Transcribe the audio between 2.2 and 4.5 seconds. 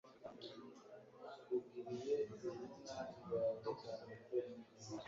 izina ryawecyane pe